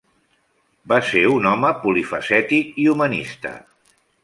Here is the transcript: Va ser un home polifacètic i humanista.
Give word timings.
Va 0.93 0.97
ser 1.09 1.21
un 1.33 1.45
home 1.51 1.71
polifacètic 1.85 2.83
i 2.87 2.89
humanista. 2.95 3.55